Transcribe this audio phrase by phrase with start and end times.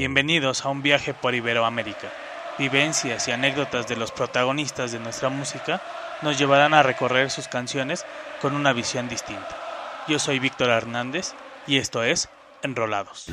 [0.00, 2.08] Bienvenidos a un viaje por Iberoamérica.
[2.58, 5.82] Vivencias y anécdotas de los protagonistas de nuestra música
[6.22, 8.06] nos llevarán a recorrer sus canciones
[8.40, 9.58] con una visión distinta.
[10.08, 11.34] Yo soy Víctor Hernández
[11.66, 12.30] y esto es
[12.62, 13.26] Enrolados.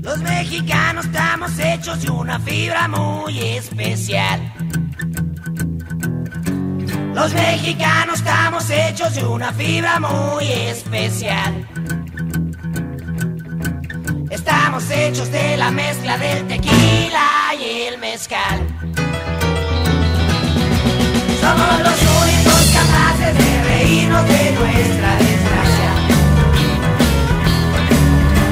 [0.00, 4.50] Los mexicanos estamos hechos de una fibra muy especial.
[7.12, 11.68] Los mexicanos estamos hechos de una fibra muy especial.
[14.46, 18.60] Estamos hechos de la mezcla del tequila y el mezcal.
[21.40, 25.90] Somos los únicos capaces de reírnos de nuestra desgracia.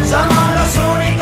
[0.09, 1.22] Somos los únicos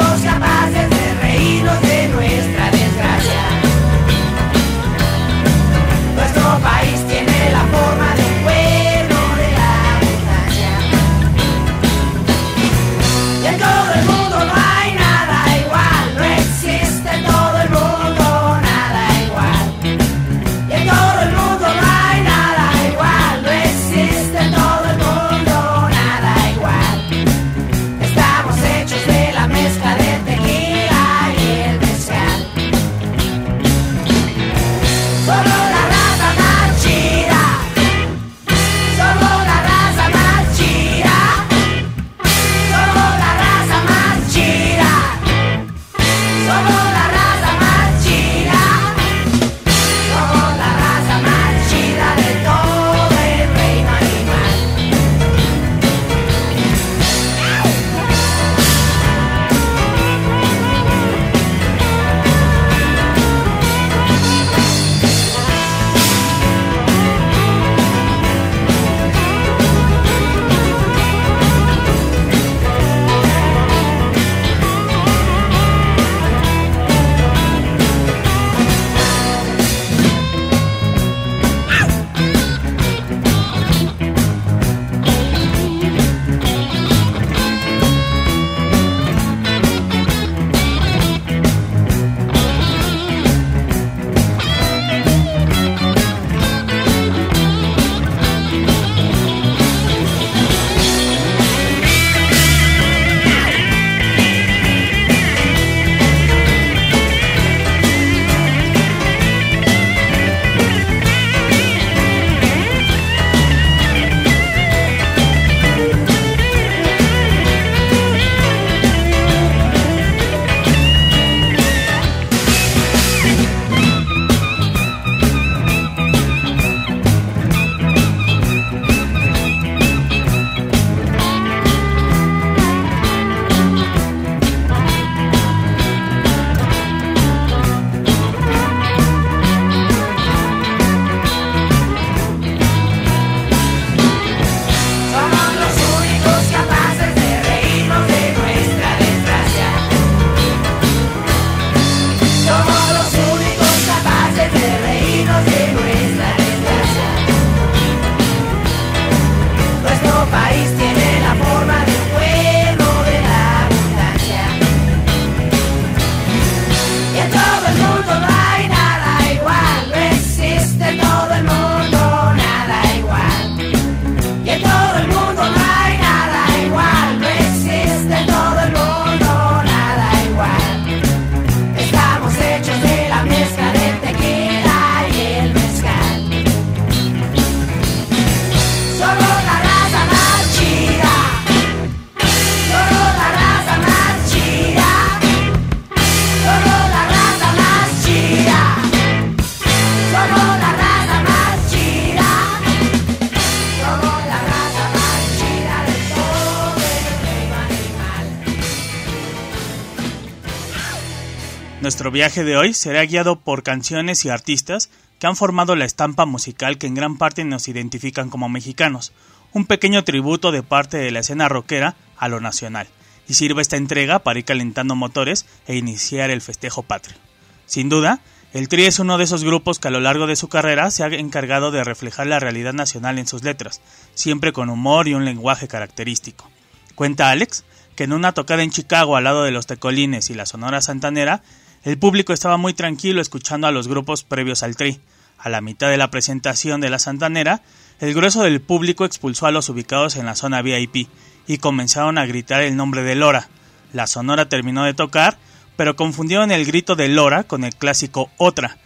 [212.21, 216.77] viaje de hoy será guiado por canciones y artistas que han formado la estampa musical
[216.77, 219.13] que en gran parte nos identifican como mexicanos,
[219.55, 222.89] un pequeño tributo de parte de la escena rockera a lo nacional.
[223.27, 227.17] y sirva esta entrega para ir calentando motores e iniciar el festejo patrio.
[227.65, 228.21] Sin duda,
[228.53, 231.05] el Tri es uno de esos grupos que a lo largo de su carrera se
[231.05, 233.81] ha encargado de reflejar la realidad nacional en sus letras,
[234.13, 236.51] siempre con humor y un lenguaje característico.
[236.97, 237.65] Cuenta Alex
[237.97, 241.43] que en una tocada en Chicago al lado de los Tecolines y la Sonora Santanera,
[241.85, 245.01] el público estaba muy tranquilo escuchando a los grupos previos al Tri.
[245.39, 247.63] A la mitad de la presentación de la Santanera,
[247.99, 251.09] el grueso del público expulsó a los ubicados en la zona VIP
[251.47, 253.49] y comenzaron a gritar el nombre de Lora.
[253.93, 255.39] La Sonora terminó de tocar
[255.81, 258.77] pero confundieron el grito de Lora con el clásico Otra,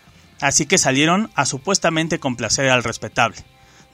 [0.40, 3.38] así que salieron a supuestamente complacer al respetable.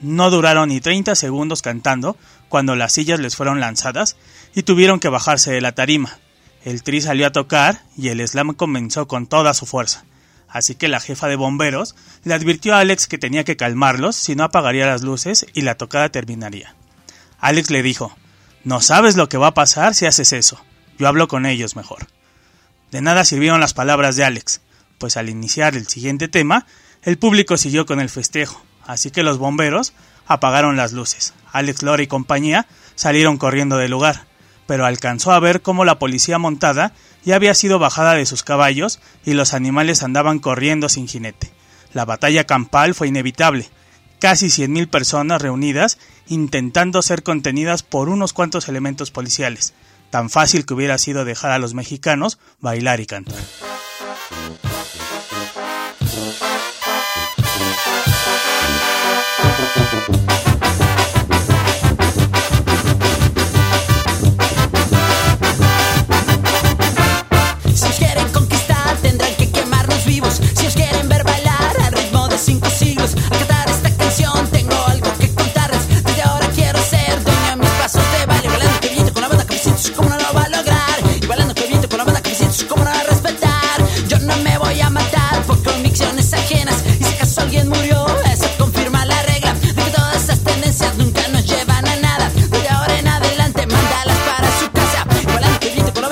[0.00, 2.18] No duraron ni 30 segundos cantando
[2.50, 4.18] cuando las sillas les fueron lanzadas
[4.54, 6.18] y tuvieron que bajarse de la tarima.
[6.64, 10.04] El tri salió a tocar y el slam comenzó con toda su fuerza.
[10.48, 14.34] Así que la jefa de bomberos le advirtió a Alex que tenía que calmarlos si
[14.34, 16.74] no apagaría las luces y la tocada terminaría.
[17.38, 18.14] Alex le dijo,
[18.64, 20.60] No sabes lo que va a pasar si haces eso.
[20.98, 22.08] Yo hablo con ellos mejor.
[22.90, 24.60] De nada sirvieron las palabras de Alex,
[24.98, 26.66] pues al iniciar el siguiente tema,
[27.02, 29.94] el público siguió con el festejo, así que los bomberos
[30.26, 31.32] apagaron las luces.
[31.52, 32.66] Alex Lora y compañía
[32.96, 34.26] salieron corriendo del lugar,
[34.70, 36.92] pero alcanzó a ver cómo la policía montada
[37.24, 41.50] ya había sido bajada de sus caballos y los animales andaban corriendo sin jinete.
[41.92, 43.68] La batalla campal fue inevitable.
[44.20, 49.74] Casi 100.000 personas reunidas intentando ser contenidas por unos cuantos elementos policiales
[50.10, 53.34] tan fácil que hubiera sido dejar a los mexicanos bailar y cantar.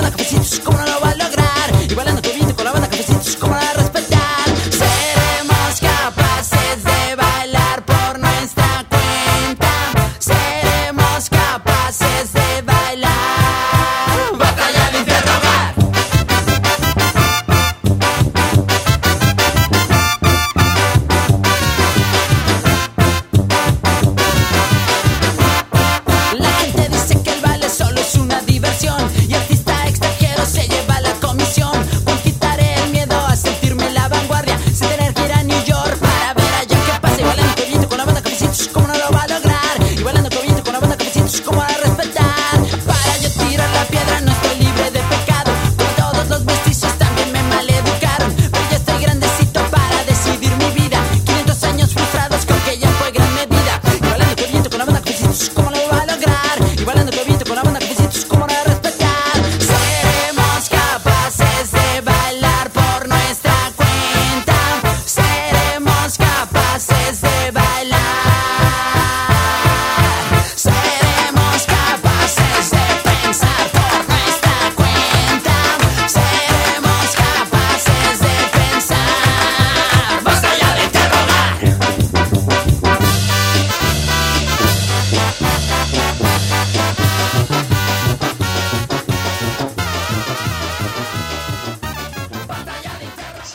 [0.08, 0.47] like a machine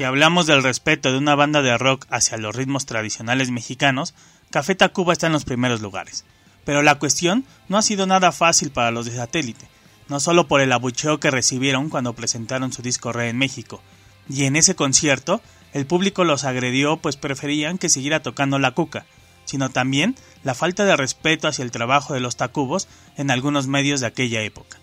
[0.05, 4.13] hablamos del respeto de una banda de rock hacia los ritmos tradicionales mexicanos,
[4.49, 6.25] Café Tacuba está en los primeros lugares.
[6.65, 9.67] Pero la cuestión no ha sido nada fácil para los de satélite,
[10.07, 13.81] no solo por el abucheo que recibieron cuando presentaron su disco Rey en México,
[14.29, 15.41] y en ese concierto
[15.73, 19.05] el público los agredió pues preferían que siguiera tocando la cuca,
[19.45, 23.99] sino también la falta de respeto hacia el trabajo de los Tacubos en algunos medios
[23.99, 24.77] de aquella época.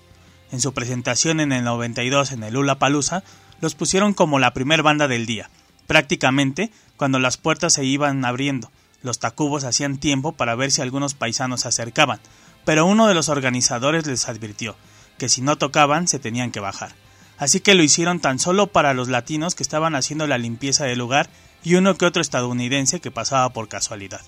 [0.52, 3.22] En su presentación en el 92 en el Lula Palusa,
[3.60, 5.50] los pusieron como la primer banda del día.
[5.86, 8.70] Prácticamente, cuando las puertas se iban abriendo,
[9.02, 12.20] los tacubos hacían tiempo para ver si algunos paisanos se acercaban,
[12.64, 14.76] pero uno de los organizadores les advirtió
[15.18, 16.94] que si no tocaban se tenían que bajar.
[17.38, 20.98] Así que lo hicieron tan solo para los latinos que estaban haciendo la limpieza del
[20.98, 21.28] lugar
[21.64, 24.20] y uno que otro estadounidense que pasaba por casualidad.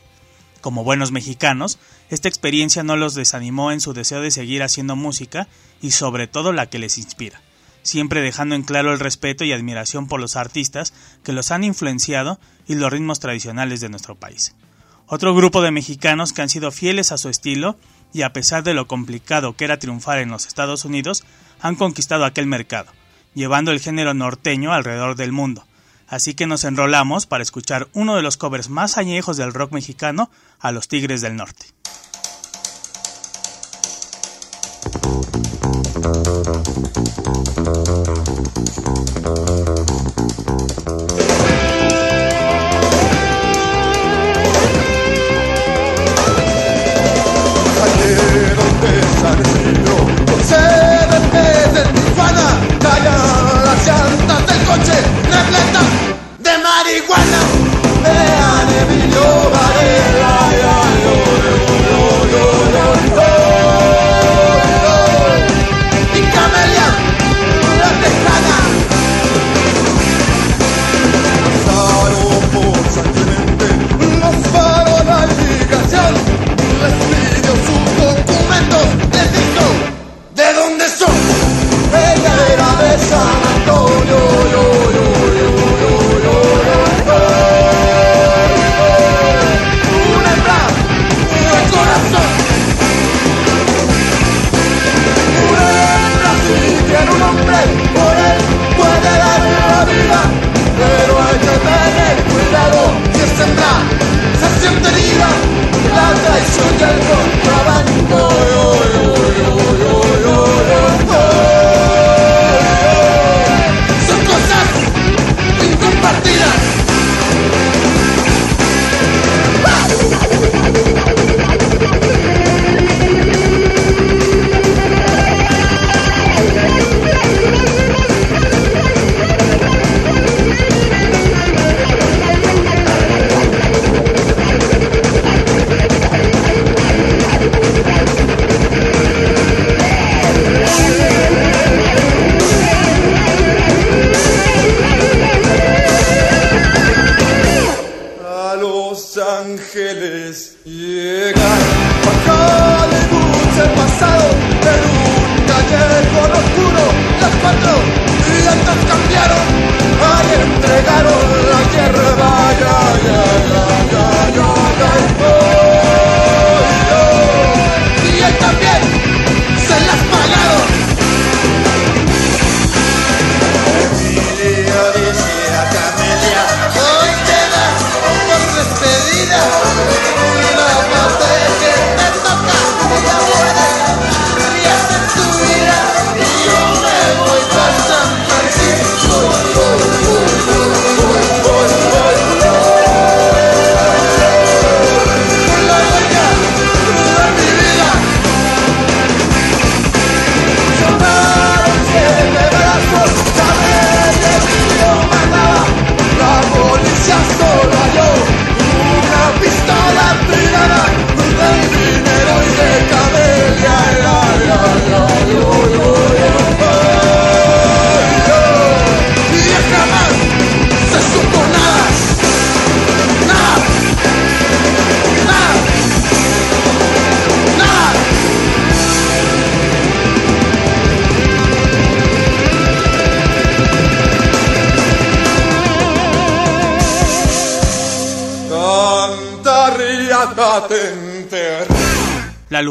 [0.60, 5.48] Como buenos mexicanos, esta experiencia no los desanimó en su deseo de seguir haciendo música
[5.80, 7.42] y sobre todo la que les inspira
[7.82, 12.38] siempre dejando en claro el respeto y admiración por los artistas que los han influenciado
[12.66, 14.54] y los ritmos tradicionales de nuestro país.
[15.06, 17.76] Otro grupo de mexicanos que han sido fieles a su estilo
[18.12, 21.24] y a pesar de lo complicado que era triunfar en los Estados Unidos,
[21.60, 22.90] han conquistado aquel mercado,
[23.34, 25.64] llevando el género norteño alrededor del mundo.
[26.08, 30.30] Así que nos enrolamos para escuchar uno de los covers más añejos del rock mexicano
[30.60, 31.66] a los Tigres del Norte.
[34.84, 35.06] Thank
[41.46, 41.51] you.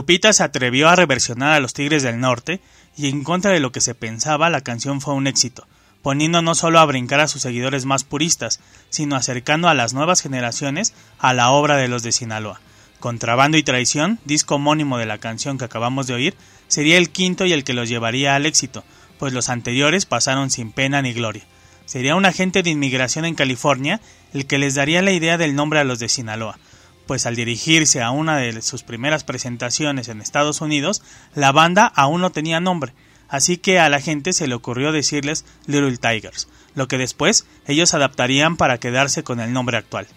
[0.01, 2.59] Lupita se atrevió a reversionar a los Tigres del Norte
[2.97, 5.67] y en contra de lo que se pensaba la canción fue un éxito,
[6.01, 10.21] poniendo no solo a brincar a sus seguidores más puristas, sino acercando a las nuevas
[10.21, 12.61] generaciones a la obra de los de Sinaloa.
[12.99, 16.35] Contrabando y Traición, disco homónimo de la canción que acabamos de oír,
[16.67, 18.83] sería el quinto y el que los llevaría al éxito,
[19.19, 21.43] pues los anteriores pasaron sin pena ni gloria.
[21.85, 24.01] Sería un agente de inmigración en California
[24.33, 26.57] el que les daría la idea del nombre a los de Sinaloa,
[27.11, 31.01] pues al dirigirse a una de sus primeras presentaciones en Estados Unidos,
[31.35, 32.93] la banda aún no tenía nombre,
[33.27, 37.93] así que a la gente se le ocurrió decirles Little Tigers, lo que después ellos
[37.93, 40.07] adaptarían para quedarse con el nombre actual.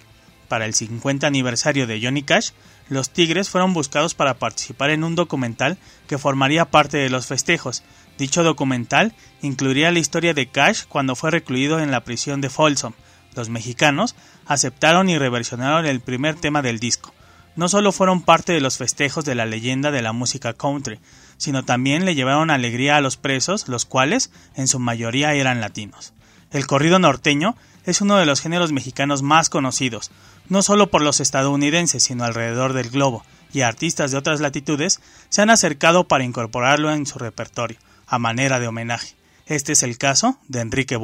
[0.46, 2.50] Para el 50 aniversario de Johnny Cash,
[2.88, 7.82] los Tigres fueron buscados para participar en un documental que formaría parte de los festejos.
[8.18, 12.92] Dicho documental incluiría la historia de Cash cuando fue recluido en la prisión de Folsom,
[13.34, 14.14] los mexicanos
[14.46, 17.12] aceptaron y reversionaron el primer tema del disco.
[17.56, 20.98] No solo fueron parte de los festejos de la leyenda de la música country,
[21.36, 26.12] sino también le llevaron alegría a los presos, los cuales en su mayoría eran latinos.
[26.50, 30.10] El corrido norteño es uno de los géneros mexicanos más conocidos,
[30.48, 35.42] no solo por los estadounidenses, sino alrededor del globo, y artistas de otras latitudes se
[35.42, 39.14] han acercado para incorporarlo en su repertorio, a manera de homenaje.
[39.46, 40.96] Este es el caso de Enrique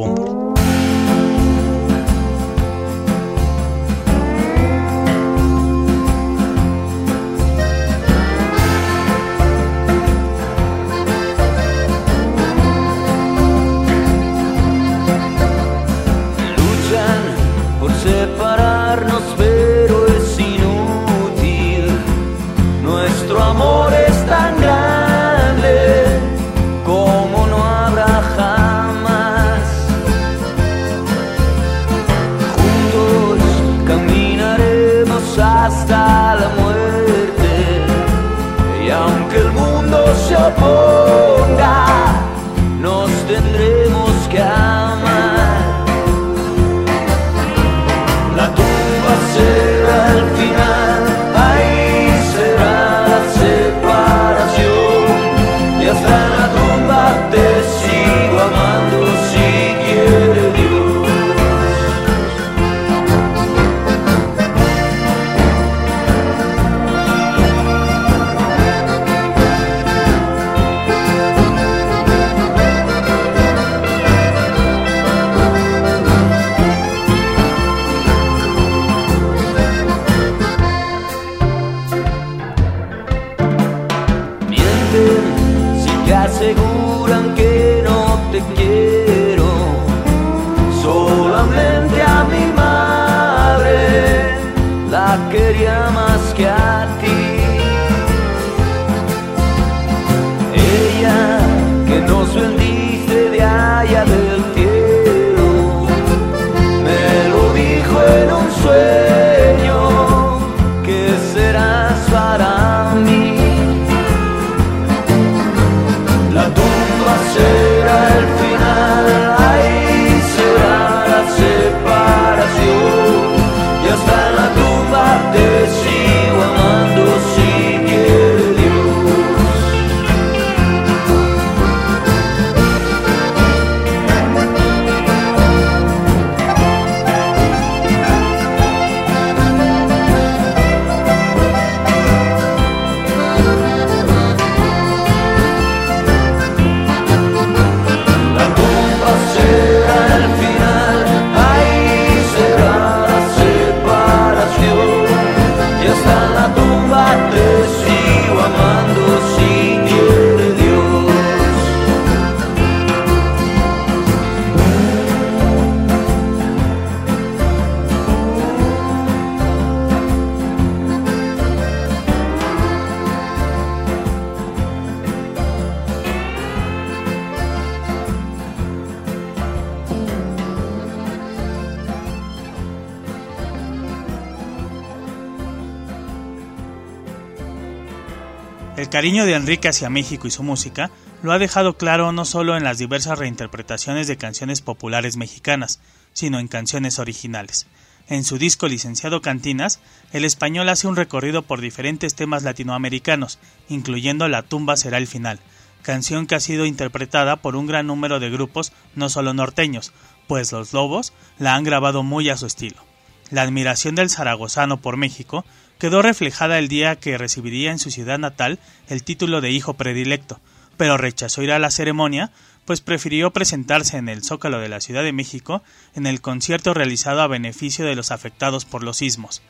[188.70, 188.86] Bumburi.
[188.88, 190.90] cariño de Enrique hacia México y su música
[191.22, 195.80] lo ha dejado claro no solo en las diversas reinterpretaciones de canciones populares mexicanas,
[196.12, 197.66] sino en canciones originales.
[198.08, 199.80] En su disco licenciado Cantinas,
[200.12, 205.38] el español hace un recorrido por diferentes temas latinoamericanos, incluyendo La tumba será el final,
[205.82, 209.92] canción que ha sido interpretada por un gran número de grupos no solo norteños,
[210.26, 212.84] pues los Lobos la han grabado muy a su estilo.
[213.30, 215.44] La admiración del zaragozano por México
[215.80, 220.38] quedó reflejada el día que recibiría en su ciudad natal el título de hijo predilecto,
[220.76, 222.30] pero rechazó ir a la ceremonia,
[222.66, 225.62] pues prefirió presentarse en el Zócalo de la Ciudad de México
[225.96, 229.42] en el concierto realizado a beneficio de los afectados por los sismos.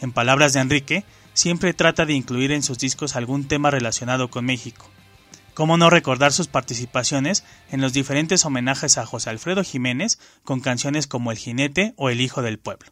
[0.00, 4.46] En palabras de Enrique, siempre trata de incluir en sus discos algún tema relacionado con
[4.46, 4.90] México.
[5.52, 11.06] ¿Cómo no recordar sus participaciones en los diferentes homenajes a José Alfredo Jiménez con canciones
[11.06, 12.90] como El jinete o El hijo del pueblo?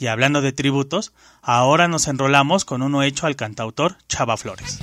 [0.00, 4.78] Y hablando de tributos, ahora nos enrolamos con uno hecho al cantautor Chava Flores.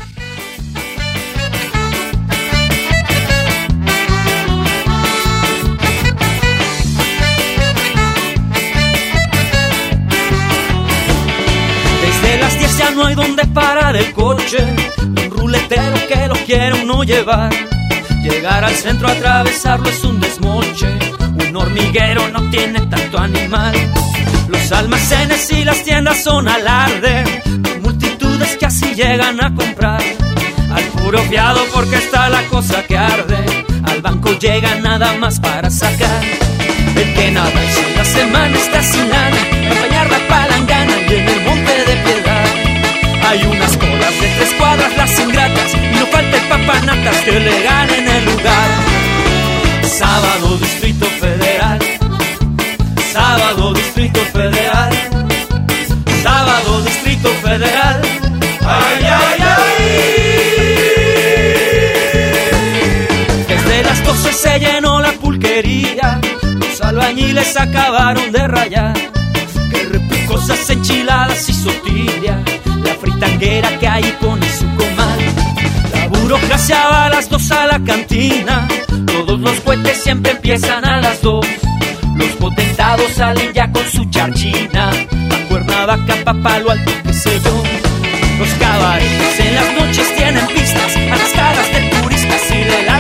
[12.02, 14.58] Desde las 10 ya no hay donde parar el coche,
[15.00, 17.54] un ruletero que lo quiere uno llevar.
[18.22, 20.90] Llegar al centro, atravesarlo es un desmoche,
[21.48, 23.74] un hormiguero no tiene tanto animal.
[24.48, 27.24] Los almacenes y las tiendas son alarde,
[27.82, 30.02] multitudes que así llegan a comprar.
[30.74, 35.70] Al puro fiado porque está la cosa que arde, al banco llega nada más para
[35.70, 36.24] sacar.
[36.96, 41.42] El que nada si la semana está sin lana, acompañar la palangana y en el
[41.44, 42.46] monte de piedad.
[43.28, 47.64] Hay unas colas de tres cuadras, las ingratas, y no falta el papanatas que le
[67.16, 68.94] albañiles acabaron de rayar.
[69.72, 72.40] Que repicosas enchiladas y sotilla.
[72.84, 75.20] La fritanguera que ahí pone su comal.
[75.94, 78.68] La burocracia va a las dos a la cantina.
[79.08, 81.46] Todos los cohetes siempre empiezan a las dos.
[82.16, 84.92] Los potentados salen ya con su charchina.
[85.30, 87.64] Pa' Cuernavaca, pa' Palo Alto, qué sé yo.
[88.40, 92.98] Los cabarets en las noches tienen pistas a las caras de turistas y de la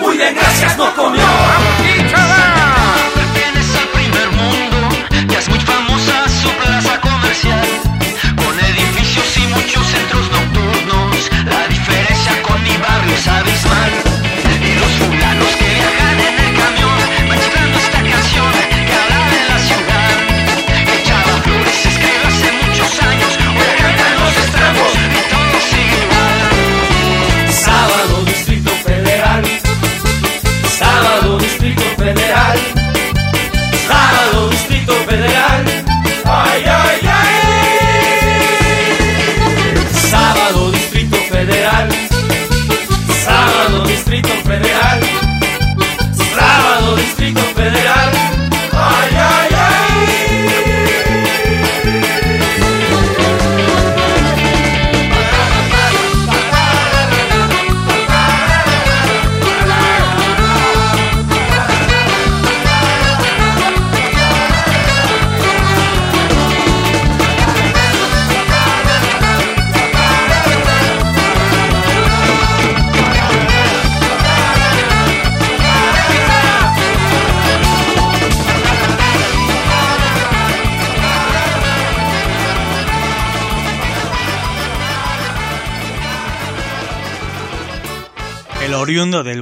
[0.00, 1.24] muy bien, gracias, no comió.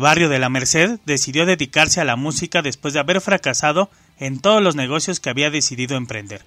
[0.03, 3.89] Barrio de la Merced decidió dedicarse a la música después de haber fracasado
[4.19, 6.45] en todos los negocios que había decidido emprender.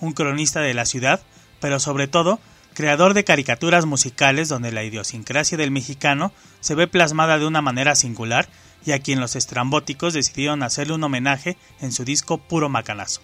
[0.00, 1.22] Un cronista de la ciudad,
[1.60, 2.38] pero sobre todo,
[2.74, 7.94] creador de caricaturas musicales donde la idiosincrasia del mexicano se ve plasmada de una manera
[7.94, 8.48] singular
[8.84, 13.22] y a quien los estrambóticos decidieron hacerle un homenaje en su disco Puro Macanazo.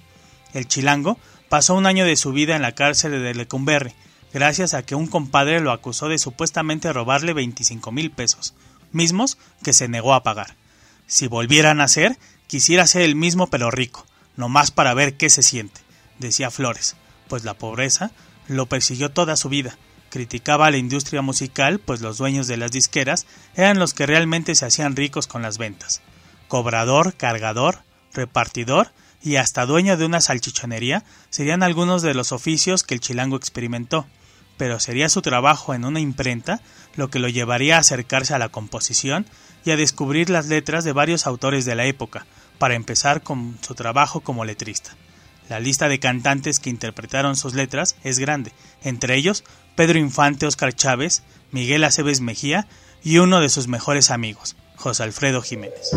[0.55, 1.19] El chilango
[1.49, 3.93] pasó un año de su vida en la cárcel de Lecumberri,
[4.33, 8.55] gracias a que un compadre lo acusó de supuestamente robarle 25 mil pesos,
[8.95, 10.57] mismos que se negó a pagar.
[11.07, 15.43] Si volviera a nacer, quisiera ser el mismo pero rico, nomás para ver qué se
[15.43, 15.81] siente,
[16.19, 16.97] decía Flores,
[17.29, 18.13] pues la pobreza
[18.49, 19.77] lo persiguió toda su vida.
[20.11, 24.55] Criticaba a la industria musical, pues los dueños de las disqueras eran los que realmente
[24.55, 26.03] se hacían ricos con las ventas.
[26.49, 32.95] Cobrador, cargador, repartidor y hasta dueño de una salchichonería serían algunos de los oficios que
[32.95, 34.07] el chilango experimentó,
[34.57, 36.61] pero sería su trabajo en una imprenta
[36.95, 39.27] lo que lo llevaría a acercarse a la composición
[39.65, 42.27] y a descubrir las letras de varios autores de la época,
[42.59, 44.97] para empezar con su trabajo como letrista.
[45.49, 50.73] La lista de cantantes que interpretaron sus letras es grande, entre ellos Pedro Infante Oscar
[50.73, 52.69] Chávez, Miguel Aceves Mejía
[53.03, 55.91] y uno de sus mejores amigos, José Alfredo Jiménez.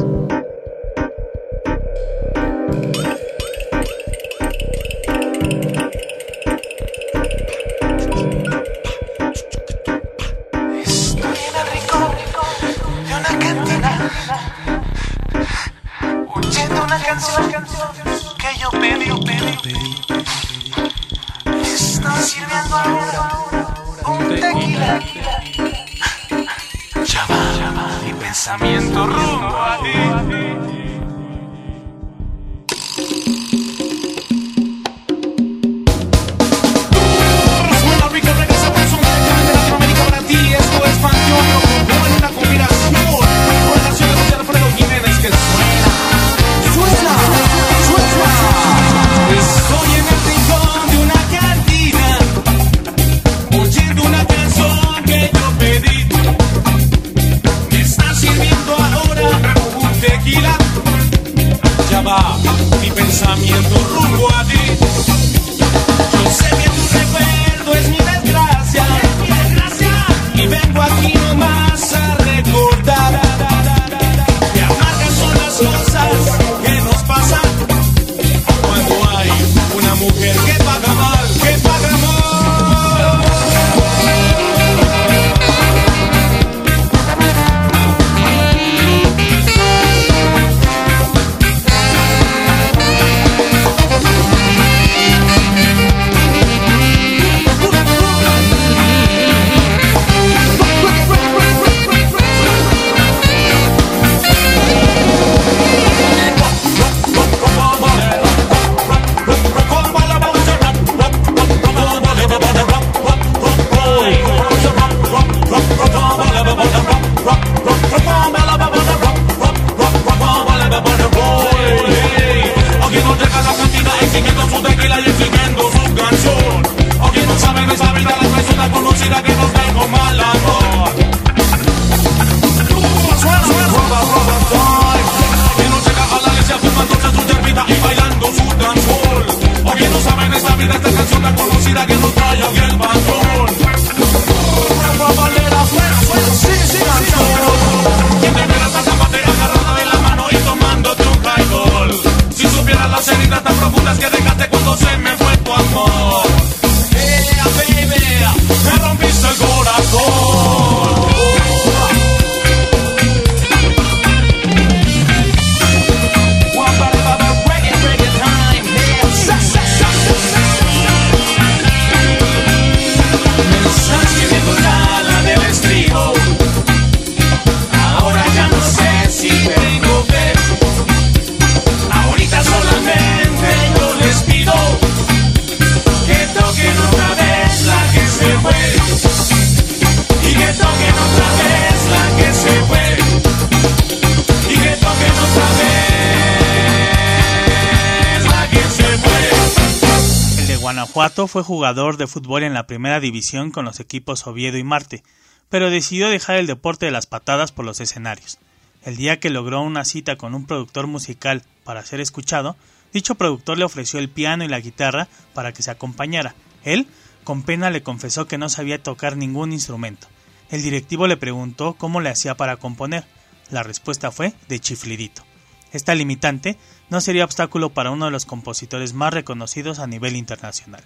[201.15, 205.01] Fue jugador de fútbol en la primera división con los equipos Oviedo y Marte,
[205.49, 208.37] pero decidió dejar el deporte de las patadas por los escenarios.
[208.83, 212.57] El día que logró una cita con un productor musical para ser escuchado,
[212.93, 216.35] dicho productor le ofreció el piano y la guitarra para que se acompañara.
[216.63, 216.85] Él,
[217.23, 220.07] con pena, le confesó que no sabía tocar ningún instrumento.
[220.51, 223.05] El directivo le preguntó cómo le hacía para componer.
[223.49, 225.23] La respuesta fue de chiflidito.
[225.71, 226.57] Esta limitante
[226.89, 230.83] no sería obstáculo para uno de los compositores más reconocidos a nivel internacional.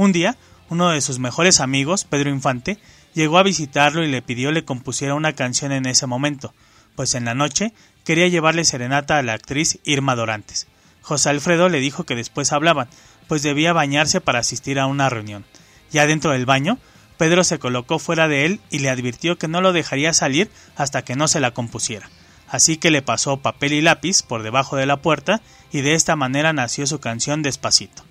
[0.00, 0.38] Un día,
[0.70, 2.78] uno de sus mejores amigos, Pedro Infante,
[3.12, 6.54] llegó a visitarlo y le pidió le compusiera una canción en ese momento,
[6.96, 10.68] pues en la noche quería llevarle serenata a la actriz Irma Dorantes.
[11.02, 12.88] José Alfredo le dijo que después hablaban,
[13.28, 15.44] pues debía bañarse para asistir a una reunión.
[15.92, 16.78] Ya dentro del baño,
[17.18, 21.02] Pedro se colocó fuera de él y le advirtió que no lo dejaría salir hasta
[21.02, 22.08] que no se la compusiera.
[22.48, 26.16] Así que le pasó papel y lápiz por debajo de la puerta y de esta
[26.16, 28.09] manera nació su canción Despacito.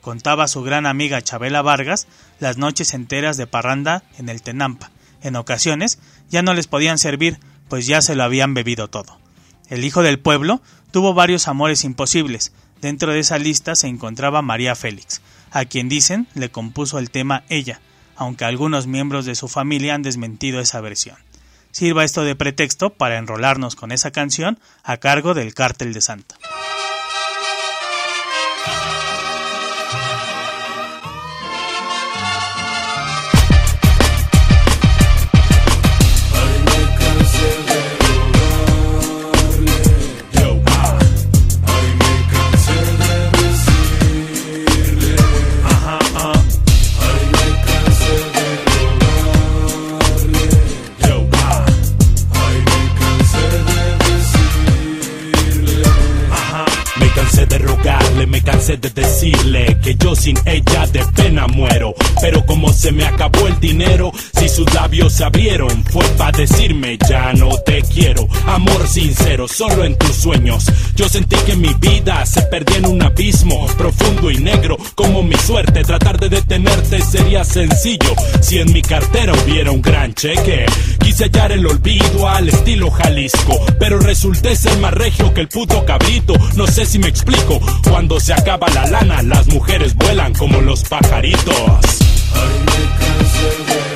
[0.00, 2.06] Contaba su gran amiga Chabela Vargas
[2.38, 4.90] las noches enteras de parranda en el Tenampa.
[5.22, 5.98] En ocasiones
[6.30, 9.18] ya no les podían servir, pues ya se lo habían bebido todo.
[9.68, 12.52] El hijo del pueblo tuvo varios amores imposibles.
[12.80, 17.44] Dentro de esa lista se encontraba María Félix, a quien dicen le compuso el tema
[17.48, 17.80] ella,
[18.16, 21.16] aunque algunos miembros de su familia han desmentido esa versión.
[21.72, 26.36] Sirva esto de pretexto para enrolarnos con esa canción a cargo del Cártel de Santa.
[62.80, 67.50] Se me acabó el dinero, si sus labios se abrieron, fue para decirme ya no
[67.58, 68.26] te quiero.
[68.46, 70.64] Amor sincero, solo en tus sueños.
[70.96, 75.36] Yo sentí que mi vida se perdía en un abismo profundo y negro como mi
[75.36, 75.82] suerte.
[75.82, 80.64] Tratar de detenerte sería sencillo si en mi cartera hubiera un gran cheque.
[81.00, 85.84] Quise hallar el olvido al estilo Jalisco, pero resulté ser más regio que el puto
[85.84, 86.32] cabrito.
[86.56, 87.60] No sé si me explico.
[87.90, 92.00] Cuando se acaba la lana, las mujeres vuelan como los pajaritos.
[92.70, 93.89] Yo,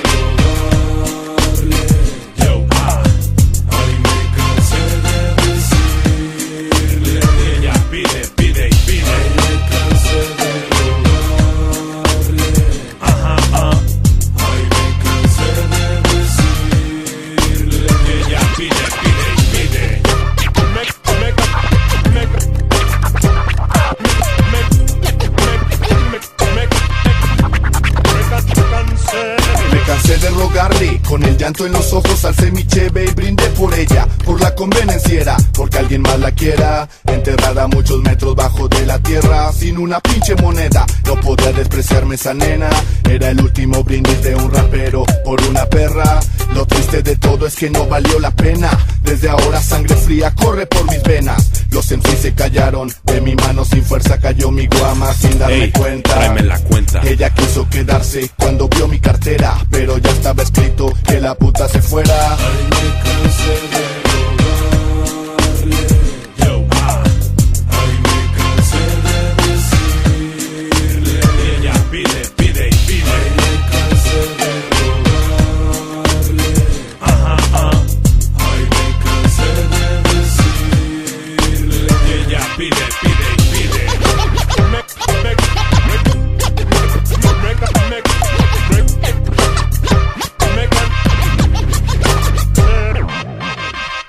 [30.05, 33.73] cansé de rogarle, con el llanto en los ojos alcé mi cheve y brindé por
[33.75, 38.87] ella, por la convenenciera, porque alguien más la quiera, enterrada a muchos metros bajo de
[38.87, 42.69] la tierra, sin una pinche moneda, no podía despreciarme esa nena,
[43.09, 46.21] era el último brindis de un rapero por una perra,
[46.55, 48.71] lo triste de todo es que no valió la pena,
[49.03, 53.65] desde ahora sangre fría corre por mis venas, los MC se callaron, de mi mano
[53.65, 57.01] sin fuerza cayó mi guama sin darme Ey, cuenta, la cuenta.
[57.05, 61.81] ella quiso quedarse cuando vio mi cartera, pero ya estaba escrito que la puta se
[61.81, 62.37] fuera.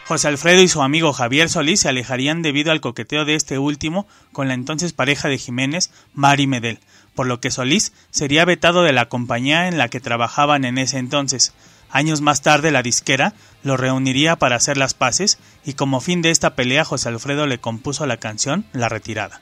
[0.07, 4.05] José Alfredo y su amigo Javier Solís se alejarían debido al coqueteo de este último
[4.31, 6.79] con la entonces pareja de Jiménez, Mari Medel,
[7.15, 10.99] por lo que Solís sería vetado de la compañía en la que trabajaban en ese
[10.99, 11.53] entonces.
[11.89, 16.29] Años más tarde la disquera lo reuniría para hacer las paces y como fin de
[16.29, 19.41] esta pelea José Alfredo le compuso la canción La Retirada.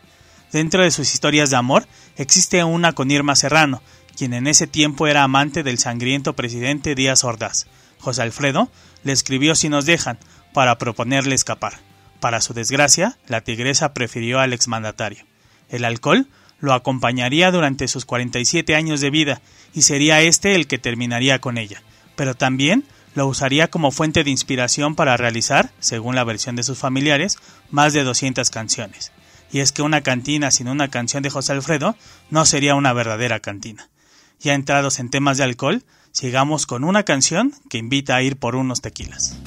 [0.53, 3.81] Dentro de sus historias de amor existe una con Irma Serrano,
[4.15, 7.67] quien en ese tiempo era amante del sangriento presidente Díaz Ordaz.
[7.99, 8.69] José Alfredo
[9.03, 10.19] le escribió Si nos dejan,
[10.53, 11.79] para proponerle escapar.
[12.19, 15.25] Para su desgracia, la tigresa prefirió al exmandatario.
[15.69, 16.27] El alcohol
[16.59, 19.41] lo acompañaría durante sus 47 años de vida
[19.73, 21.83] y sería este el que terminaría con ella,
[22.15, 22.85] pero también
[23.15, 27.37] lo usaría como fuente de inspiración para realizar, según la versión de sus familiares,
[27.69, 29.11] más de 200 canciones.
[29.51, 31.95] Y es que una cantina sin una canción de José Alfredo
[32.29, 33.89] no sería una verdadera cantina.
[34.39, 38.55] Ya entrados en temas de alcohol, sigamos con una canción que invita a ir por
[38.55, 39.37] unos tequilas.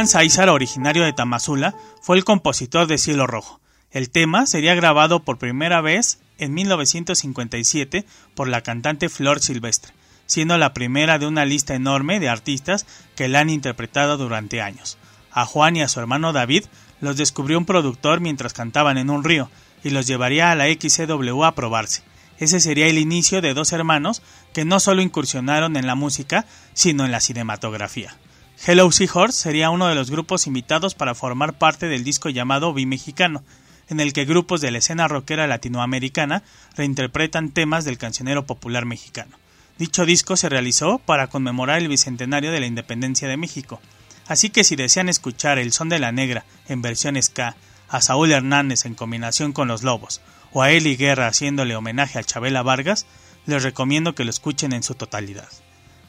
[0.00, 3.60] Juan Sáizar, originario de Tamazula, fue el compositor de Cielo Rojo.
[3.90, 9.92] El tema sería grabado por primera vez en 1957 por la cantante Flor Silvestre,
[10.24, 14.96] siendo la primera de una lista enorme de artistas que la han interpretado durante años.
[15.32, 16.64] A Juan y a su hermano David
[17.02, 19.50] los descubrió un productor mientras cantaban en un río
[19.84, 22.04] y los llevaría a la XCW a probarse.
[22.38, 24.22] Ese sería el inicio de dos hermanos
[24.54, 28.16] que no solo incursionaron en la música, sino en la cinematografía.
[28.62, 32.84] Hello Seahorse sería uno de los grupos invitados para formar parte del disco llamado Vi
[32.84, 33.42] Mexicano,
[33.88, 36.42] en el que grupos de la escena rockera latinoamericana
[36.76, 39.38] reinterpretan temas del cancionero popular mexicano.
[39.78, 43.80] Dicho disco se realizó para conmemorar el bicentenario de la independencia de México,
[44.28, 47.56] así que si desean escuchar El Son de la Negra en versión ska,
[47.88, 50.20] a Saúl Hernández en combinación con Los Lobos,
[50.52, 53.06] o a Eli Guerra haciéndole homenaje a Chabela Vargas,
[53.46, 55.48] les recomiendo que lo escuchen en su totalidad.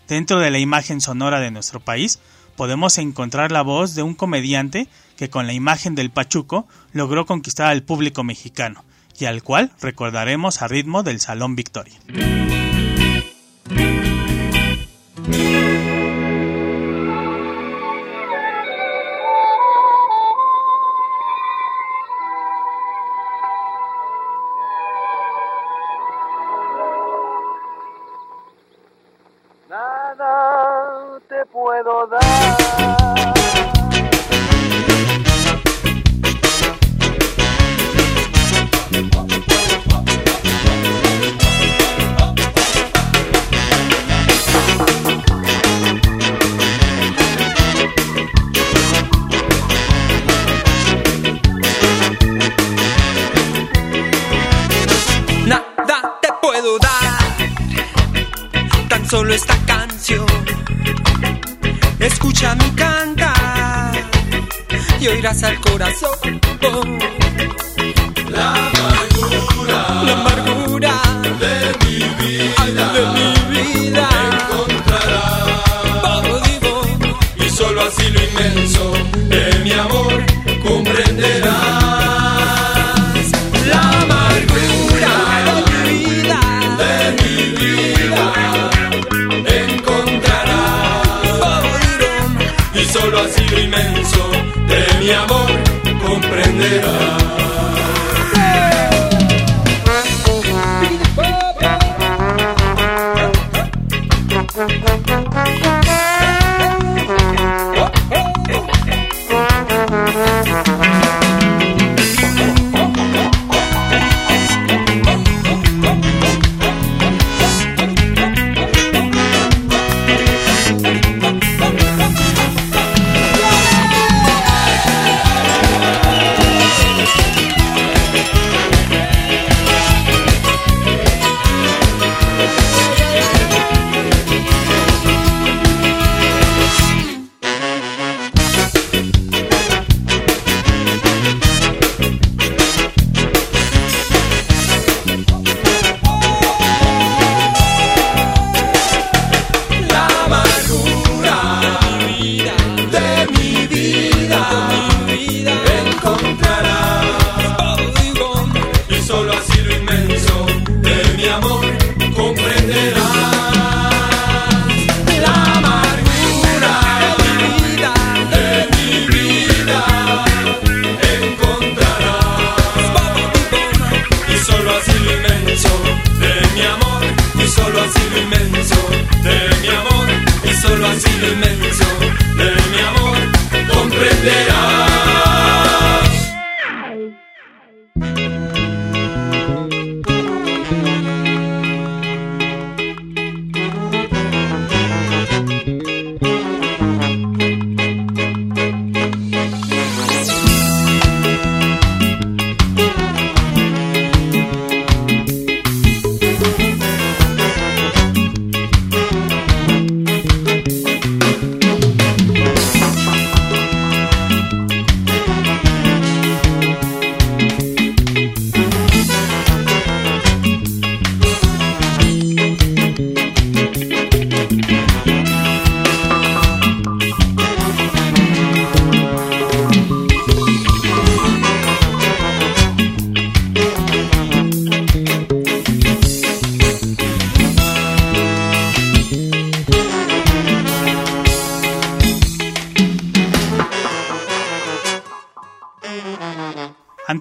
[0.10, 2.20] Dentro de la imagen sonora de nuestro país,
[2.56, 4.88] podemos encontrar la voz de un comediante
[5.18, 8.84] que con la imagen del Pachuco logró conquistar al público mexicano
[9.20, 12.00] y al cual recordaremos a ritmo del Salón Victoria.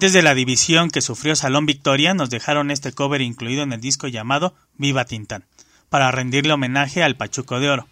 [0.01, 3.81] Antes de la división que sufrió Salón Victoria, nos dejaron este cover incluido en el
[3.81, 5.45] disco llamado Viva Tintán,
[5.89, 7.87] para rendirle homenaje al Pachuco de Oro.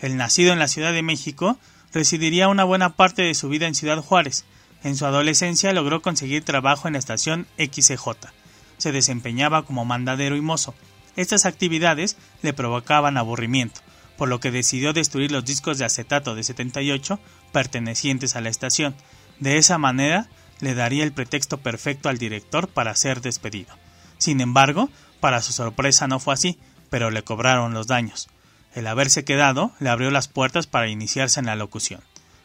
[0.00, 1.58] El nacido en la Ciudad de México
[1.92, 4.46] residiría una buena parte de su vida en Ciudad Juárez.
[4.82, 8.30] En su adolescencia logró conseguir trabajo en la estación XCJ.
[8.78, 10.74] Se desempeñaba como mandadero y mozo.
[11.16, 13.82] Estas actividades le provocaban aburrimiento,
[14.16, 17.20] por lo que decidió destruir los discos de acetato de 78
[17.52, 18.94] pertenecientes a la estación.
[19.38, 20.30] De esa manera
[20.62, 23.74] le daría el pretexto perfecto al director para ser despedido.
[24.16, 24.88] Sin embargo,
[25.20, 26.58] para su sorpresa no fue así,
[26.88, 28.28] pero le cobraron los daños.
[28.72, 32.00] El haberse quedado le abrió las puertas para iniciarse en la locución.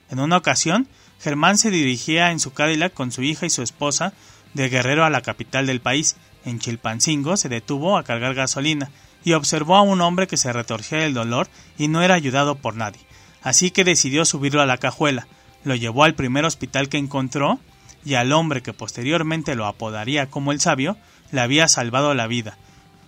[0.10, 0.88] En una ocasión,
[1.22, 4.14] Germán se dirigía en su Cadillac con su hija y su esposa
[4.56, 6.16] de Guerrero a la capital del país.
[6.44, 8.90] En Chilpancingo se detuvo a cargar gasolina
[9.24, 12.76] y observó a un hombre que se retorcía del dolor y no era ayudado por
[12.76, 13.02] nadie.
[13.44, 15.28] Así que decidió subirlo a la cajuela.
[15.64, 17.60] Lo llevó al primer hospital que encontró
[18.08, 20.96] y al hombre que posteriormente lo apodaría como el sabio,
[21.34, 22.58] le había salvado la vida,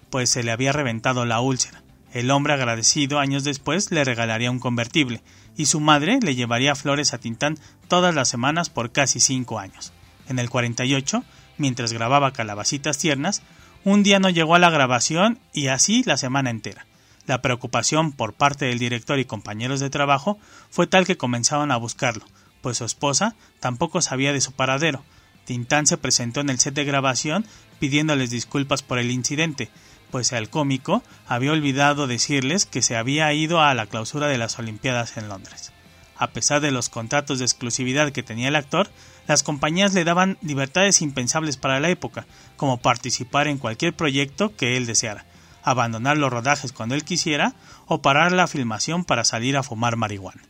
[0.10, 1.82] pues se le había reventado la úlcera.
[2.12, 5.22] El hombre agradecido años después le regalaría un convertible,
[5.56, 9.94] y su madre le llevaría flores a Tintán todas las semanas por casi cinco años.
[10.28, 11.24] En el 48,
[11.58, 13.42] mientras grababa Calabacitas Tiernas,
[13.86, 16.86] un día no llegó a la grabación y así la semana entera.
[17.26, 20.38] La preocupación por parte del director y compañeros de trabajo
[20.70, 22.26] fue tal que comenzaron a buscarlo,
[22.62, 25.04] pues su esposa tampoco sabía de su paradero.
[25.46, 27.46] Tintán se presentó en el set de grabación
[27.80, 29.70] pidiéndoles disculpas por el incidente,
[30.12, 34.60] pues el cómico había olvidado decirles que se había ido a la clausura de las
[34.60, 35.72] Olimpiadas en Londres.
[36.18, 38.90] A pesar de los contratos de exclusividad que tenía el actor,
[39.28, 42.26] las compañías le daban libertades impensables para la época,
[42.58, 45.26] como participar en cualquier proyecto que él deseara,
[45.64, 47.54] abandonar los rodajes cuando él quisiera
[47.86, 50.49] o parar la filmación para salir a fumar marihuana.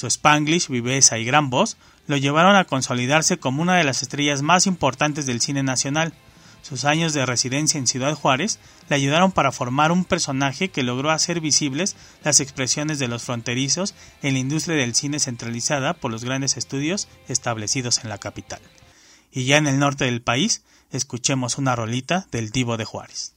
[0.00, 1.76] Su spanglish, viveza y gran voz
[2.06, 6.14] lo llevaron a consolidarse como una de las estrellas más importantes del cine nacional.
[6.62, 11.10] Sus años de residencia en Ciudad Juárez le ayudaron para formar un personaje que logró
[11.10, 16.24] hacer visibles las expresiones de los fronterizos en la industria del cine centralizada por los
[16.24, 18.62] grandes estudios establecidos en la capital.
[19.30, 23.34] Y ya en el norte del país, escuchemos una rolita del Divo de Juárez.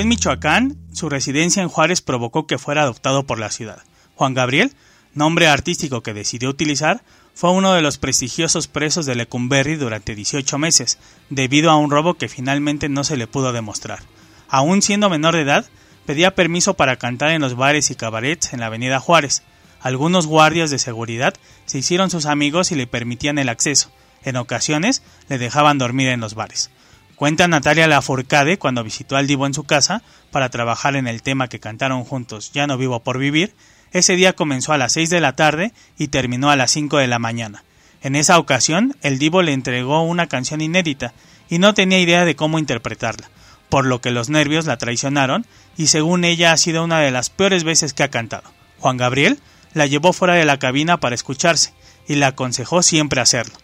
[0.00, 3.82] En Michoacán, su residencia en Juárez provocó que fuera adoptado por la ciudad.
[4.14, 4.72] Juan Gabriel,
[5.14, 7.02] nombre artístico que decidió utilizar,
[7.34, 10.98] fue uno de los prestigiosos presos de Lecumberri durante 18 meses,
[11.30, 14.00] debido a un robo que finalmente no se le pudo demostrar.
[14.48, 15.66] Aún siendo menor de edad,
[16.06, 19.42] pedía permiso para cantar en los bares y cabarets en la avenida Juárez.
[19.80, 21.34] Algunos guardias de seguridad
[21.66, 23.90] se hicieron sus amigos y le permitían el acceso.
[24.24, 26.70] En ocasiones le dejaban dormir en los bares.
[27.18, 31.48] Cuenta Natalia Lafourcade cuando visitó al Divo en su casa para trabajar en el tema
[31.48, 33.56] que cantaron juntos Ya no vivo por vivir,
[33.90, 37.08] ese día comenzó a las 6 de la tarde y terminó a las 5 de
[37.08, 37.64] la mañana.
[38.02, 41.12] En esa ocasión, el Divo le entregó una canción inédita
[41.48, 43.28] y no tenía idea de cómo interpretarla,
[43.68, 45.44] por lo que los nervios la traicionaron
[45.76, 48.48] y según ella ha sido una de las peores veces que ha cantado.
[48.78, 49.40] Juan Gabriel
[49.74, 51.72] la llevó fuera de la cabina para escucharse
[52.06, 53.58] y le aconsejó siempre hacerlo,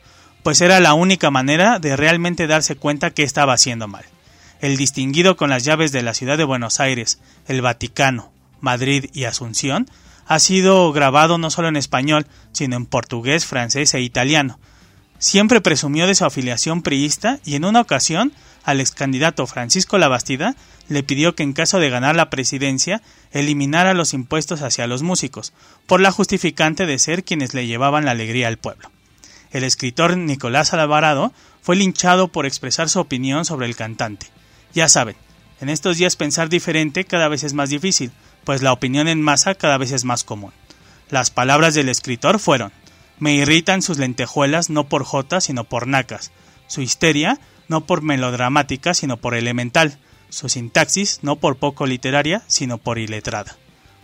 [0.45, 4.05] pues era la única manera de realmente darse cuenta que estaba haciendo mal.
[4.61, 7.18] El distinguido con las llaves de la ciudad de Buenos Aires,
[7.49, 8.30] el Vaticano,
[8.61, 9.88] Madrid y Asunción
[10.26, 14.59] ha sido grabado no solo en español, sino en portugués, francés e italiano.
[15.18, 18.32] Siempre presumió de su afiliación priista y en una ocasión
[18.64, 20.57] al ex candidato Francisco Labastida
[20.88, 23.01] le pidió que en caso de ganar la presidencia
[23.32, 25.55] eliminara los impuestos hacia los músicos,
[25.86, 28.93] por la justificante de ser quienes le llevaban la alegría al pueblo.
[29.55, 31.32] El escritor Nicolás Alvarado
[31.62, 34.26] fue linchado por expresar su opinión sobre el cantante.
[34.74, 35.14] Ya saben,
[35.61, 38.11] en estos días pensar diferente cada vez es más difícil,
[38.42, 40.52] pues la opinión en masa cada vez es más común.
[41.09, 42.72] Las palabras del escritor fueron
[43.20, 46.32] Me irritan sus lentejuelas no por jotas sino por nacas,
[46.66, 47.38] su histeria
[47.68, 49.98] no por melodramática sino por elemental,
[50.30, 53.57] su sintaxis no por poco literaria sino por iletrada.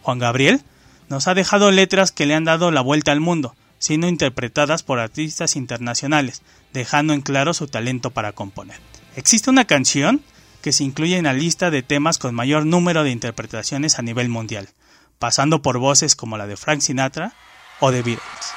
[0.03, 0.62] Juan Gabriel
[1.09, 5.01] nos ha dejado letras que le han dado la vuelta al mundo, siendo interpretadas por
[5.01, 8.78] artistas internacionales, dejando en claro su talento para componer.
[9.16, 10.22] Existe una canción
[10.62, 14.28] que se incluye en la lista de temas con mayor número de interpretaciones a nivel
[14.28, 14.68] mundial,
[15.18, 17.33] pasando por voces como la de Frank Sinatra
[17.81, 18.55] o de Beatles.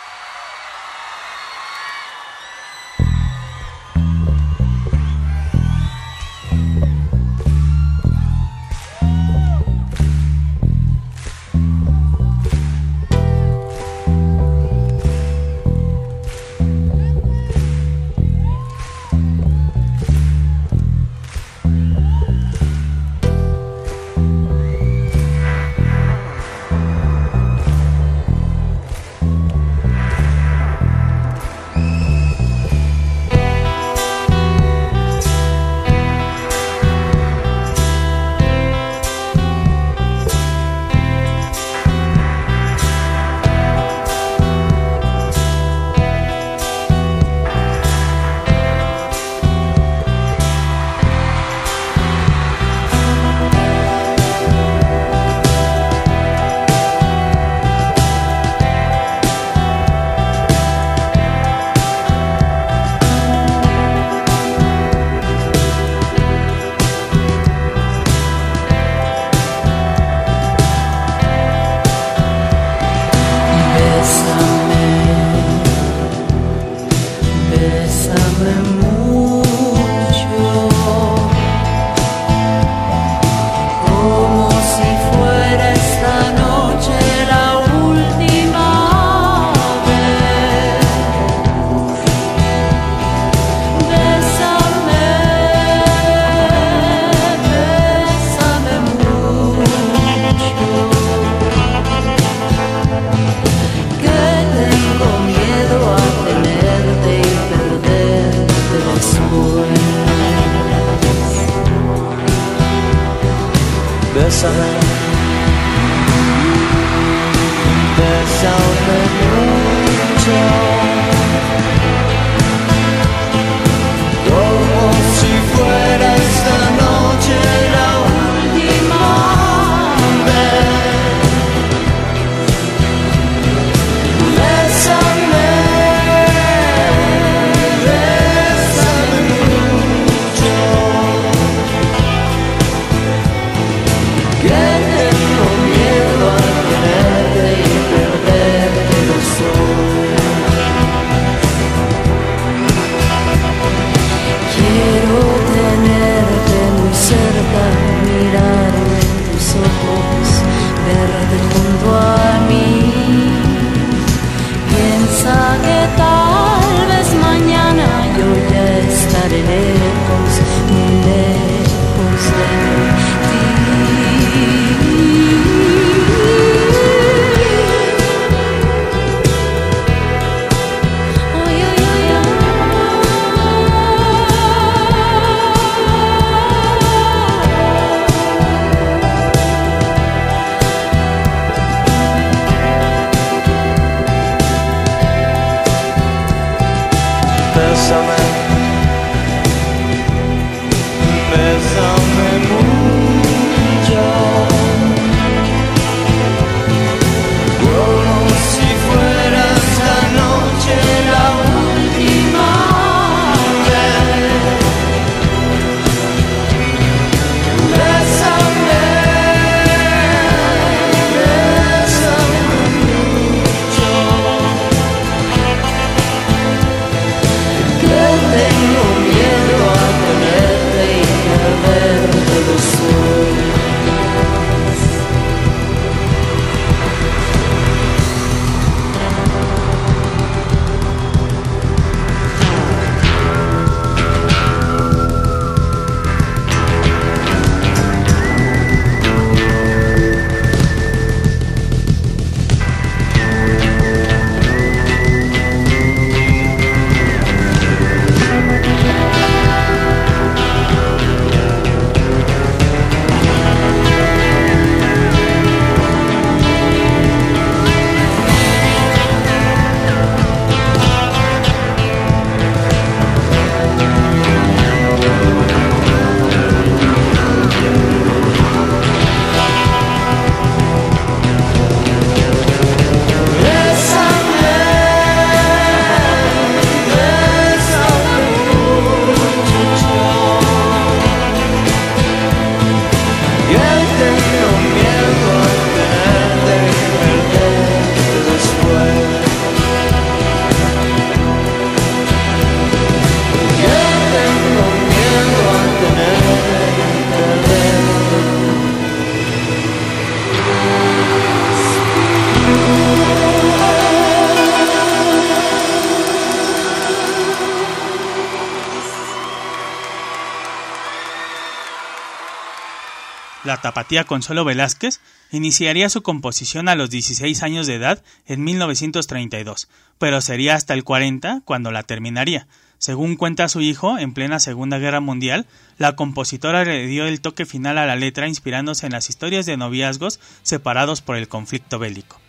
[323.74, 325.00] Tapatía Consuelo Velázquez,
[325.32, 329.68] iniciaría su composición a los 16 años de edad en 1932,
[329.98, 332.46] pero sería hasta el 40 cuando la terminaría.
[332.78, 335.48] Según cuenta su hijo, en plena Segunda Guerra Mundial,
[335.80, 339.58] la compositora le dio el toque final a la letra inspirándose en las historias de
[339.58, 342.22] noviazgos separados por el conflicto bélico.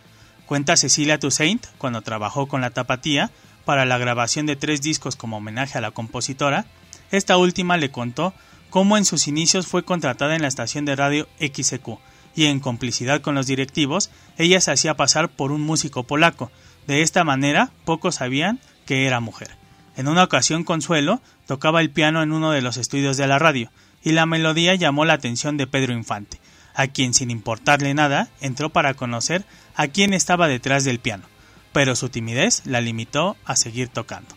[0.46, 3.30] Cuenta Cecilia Toussaint, cuando trabajó con la tapatía,
[3.66, 6.64] para la grabación de tres discos como homenaje a la compositora,
[7.10, 8.32] esta última le contó
[8.74, 11.90] cómo en sus inicios fue contratada en la estación de radio XQ
[12.34, 16.50] y en complicidad con los directivos, ella se hacía pasar por un músico polaco.
[16.88, 19.56] De esta manera, pocos sabían que era mujer.
[19.96, 23.70] En una ocasión, Consuelo tocaba el piano en uno de los estudios de la radio,
[24.02, 26.40] y la melodía llamó la atención de Pedro Infante,
[26.74, 29.44] a quien sin importarle nada entró para conocer
[29.76, 31.26] a quién estaba detrás del piano,
[31.72, 34.34] pero su timidez la limitó a seguir tocando.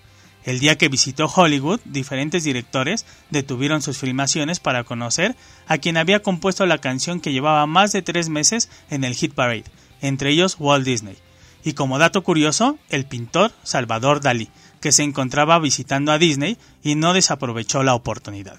[0.48, 5.36] El día que visitó Hollywood, diferentes directores detuvieron sus filmaciones para conocer
[5.68, 9.34] a quien había compuesto la canción que llevaba más de tres meses en el Hit
[9.34, 9.66] Parade,
[10.00, 11.18] entre ellos Walt Disney.
[11.66, 14.48] Y como dato curioso, el pintor Salvador Dalí,
[14.80, 18.58] que se encontraba visitando a Disney y no desaprovechó la oportunidad.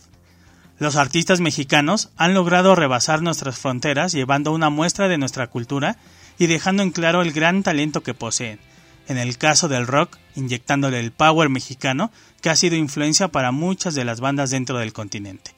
[0.79, 5.97] Los artistas mexicanos han logrado rebasar nuestras fronteras llevando una muestra de nuestra cultura
[6.39, 8.61] y dejando en claro el gran talento que poseen
[9.09, 13.95] en el caso del rock, inyectándole el power mexicano que ha sido influencia para muchas
[13.95, 15.53] de las bandas dentro del continente.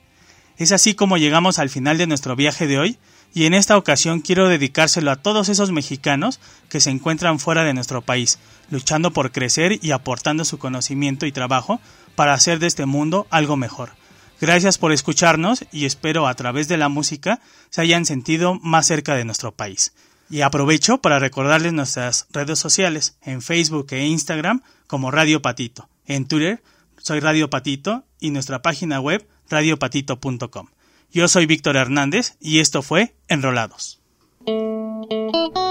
[0.57, 2.99] Es así como llegamos al final de nuestro viaje de hoy,
[3.33, 7.75] y en esta ocasión quiero dedicárselo a todos esos mexicanos que se encuentran fuera de
[7.75, 8.39] nuestro país,
[8.71, 11.81] luchando por crecer y aportando su conocimiento y trabajo
[12.17, 13.93] para hacer de este mundo algo mejor.
[14.41, 19.15] Gracias por escucharnos y espero a través de la música se hayan sentido más cerca
[19.15, 19.93] de nuestro país.
[20.31, 25.89] Y aprovecho para recordarles nuestras redes sociales en Facebook e Instagram como Radio Patito.
[26.07, 26.63] En Twitter
[26.99, 30.69] soy Radio Patito y nuestra página web radiopatito.com.
[31.13, 34.01] Yo soy Víctor Hernández y esto fue Enrolados.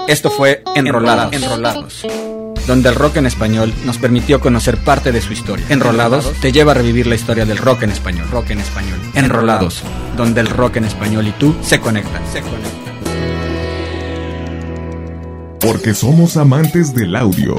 [0.08, 2.06] Esto fue Enrolados, Enrolados,
[2.66, 5.64] donde el rock en español nos permitió conocer parte de su historia.
[5.70, 8.98] Enrolados te lleva a revivir la historia del rock en español, rock en español.
[9.14, 9.82] Enrolados,
[10.16, 12.22] donde el rock en español y tú se conectan.
[12.30, 12.89] Se conectan.
[15.60, 17.58] Porque somos amantes del audio.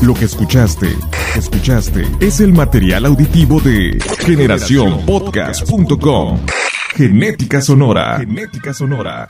[0.00, 0.88] Lo que escuchaste,
[1.36, 6.40] escuchaste, es el material auditivo de generacionpodcast.com.
[6.94, 8.16] Genética sonora.
[8.18, 9.28] Genética sonora.